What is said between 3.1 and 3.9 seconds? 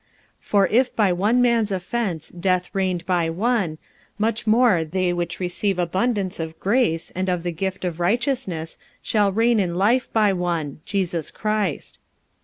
one;